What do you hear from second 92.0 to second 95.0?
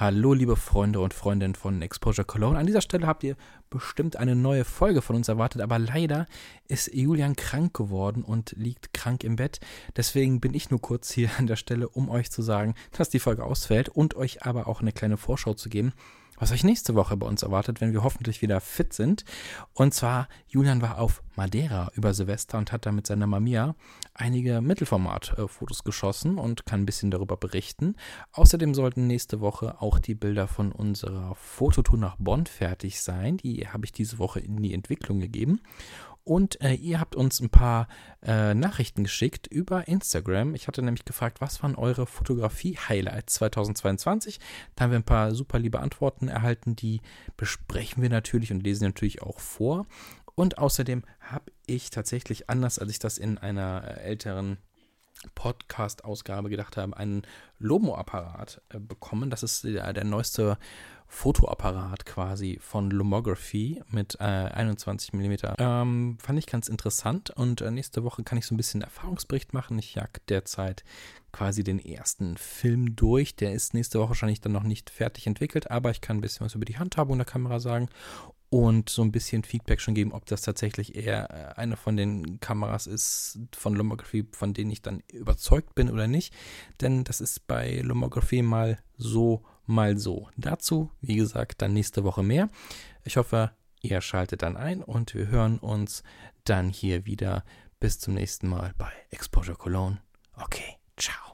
Woche mehr. Ich hoffe, ihr schaltet dann ein